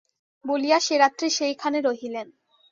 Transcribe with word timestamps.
বলিয়া 0.45 0.77
সে 0.79 0.95
রাত্রি 0.97 1.27
সেইখানে 1.29 1.77
রহিলেন। 1.81 2.27